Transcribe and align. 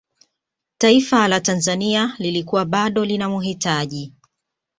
taifa 0.77 1.27
la 1.27 1.39
tanzania 1.39 2.15
lilikuwa 2.19 2.65
bado 2.65 3.05
linamhitaji 3.05 4.13